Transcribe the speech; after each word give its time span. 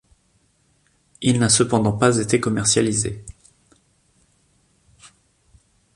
Il 1.21 1.37
n'a 1.37 1.47
cependant 1.47 1.91
pas 1.91 2.17
été 2.17 2.39
commercialisé. 2.39 3.23